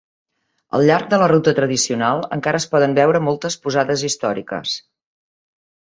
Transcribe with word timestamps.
Al 0.77 0.85
llarg 0.89 1.11
de 1.11 1.19
la 1.23 1.27
ruta 1.31 1.53
tradicional, 1.59 2.23
encara 2.37 2.61
es 2.63 2.67
poden 2.73 2.97
veure 3.03 3.21
moltes 3.29 3.59
posades 3.67 4.07
històriques. 4.09 4.75